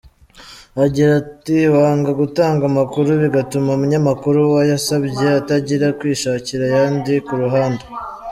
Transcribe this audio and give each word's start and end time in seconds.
Agira 0.83 1.13
at 1.21 1.45
"Wanga 1.75 2.11
gutanga 2.21 2.63
amakuru 2.71 3.09
bigatuma 3.23 3.67
umunyamakuru 3.71 4.39
wayasabye 4.55 5.25
atangira 5.39 5.87
kwishakira 5.99 6.63
ayandi 6.67 7.13
ku 7.27 7.33
ruhande. 7.41 7.83